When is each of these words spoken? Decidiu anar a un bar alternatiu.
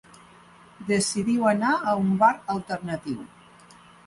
Decidiu 0.87 1.45
anar 1.51 1.75
a 1.93 1.93
un 2.05 2.09
bar 2.25 2.31
alternatiu. 2.55 3.23